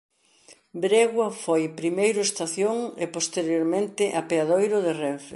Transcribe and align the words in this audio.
Bregua 0.83 1.27
foi 1.43 1.63
primeiro 1.79 2.19
estación 2.27 2.77
e 3.03 3.05
posteriormente 3.15 4.03
apeadoiro 4.21 4.77
de 4.85 4.93
Renfe. 5.01 5.29